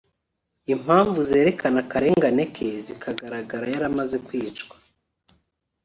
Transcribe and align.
impamvu 0.73 1.19
zerekana 1.29 1.77
akarengane 1.83 2.43
ke 2.53 2.67
zikagaragara 2.85 3.65
yaramaze 3.73 4.17
kwicwa 4.25 4.75